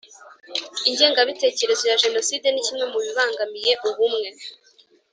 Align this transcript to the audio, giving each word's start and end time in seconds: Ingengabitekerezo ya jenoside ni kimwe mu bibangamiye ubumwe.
Ingengabitekerezo 0.89 1.83
ya 1.91 1.99
jenoside 2.03 2.45
ni 2.51 2.61
kimwe 2.65 2.85
mu 2.91 2.99
bibangamiye 3.05 3.73
ubumwe. 3.89 4.29